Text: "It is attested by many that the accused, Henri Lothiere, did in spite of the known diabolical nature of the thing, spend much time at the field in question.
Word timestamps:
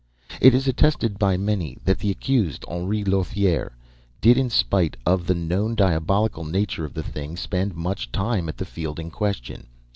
"It 0.41 0.55
is 0.55 0.67
attested 0.67 1.19
by 1.19 1.37
many 1.37 1.77
that 1.85 1.99
the 1.99 2.09
accused, 2.09 2.65
Henri 2.67 3.03
Lothiere, 3.03 3.73
did 4.19 4.35
in 4.35 4.49
spite 4.49 4.97
of 5.05 5.27
the 5.27 5.35
known 5.35 5.75
diabolical 5.75 6.43
nature 6.43 6.85
of 6.85 6.95
the 6.95 7.03
thing, 7.03 7.37
spend 7.37 7.75
much 7.75 8.11
time 8.11 8.49
at 8.49 8.57
the 8.57 8.65
field 8.65 8.99
in 8.99 9.11
question. 9.11 9.67